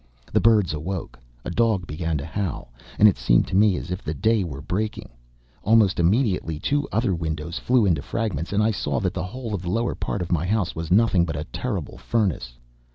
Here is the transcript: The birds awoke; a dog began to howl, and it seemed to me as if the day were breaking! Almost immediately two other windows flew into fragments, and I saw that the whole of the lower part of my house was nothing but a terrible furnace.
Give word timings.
The 0.33 0.41
birds 0.41 0.73
awoke; 0.73 1.19
a 1.45 1.51
dog 1.51 1.85
began 1.85 2.17
to 2.17 2.25
howl, 2.25 2.71
and 2.97 3.07
it 3.07 3.17
seemed 3.17 3.45
to 3.49 3.55
me 3.55 3.77
as 3.77 3.91
if 3.91 4.01
the 4.01 4.15
day 4.15 4.43
were 4.43 4.59
breaking! 4.59 5.09
Almost 5.61 5.99
immediately 5.99 6.57
two 6.57 6.87
other 6.91 7.13
windows 7.13 7.59
flew 7.59 7.85
into 7.85 8.01
fragments, 8.01 8.51
and 8.51 8.63
I 8.63 8.71
saw 8.71 8.99
that 8.99 9.13
the 9.13 9.21
whole 9.25 9.53
of 9.53 9.61
the 9.61 9.69
lower 9.69 9.93
part 9.93 10.23
of 10.23 10.31
my 10.31 10.47
house 10.47 10.73
was 10.73 10.89
nothing 10.89 11.23
but 11.23 11.35
a 11.37 11.43
terrible 11.53 11.99
furnace. 11.99 12.57